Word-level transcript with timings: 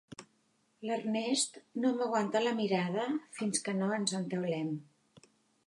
L'Ernest 0.89 1.59
no 1.83 1.91
m'aguanta 1.99 2.41
la 2.45 2.55
mirada 2.61 3.05
fins 3.41 3.65
que 3.67 3.77
no 3.83 3.91
ens 3.99 4.17
entaulem. 4.21 4.77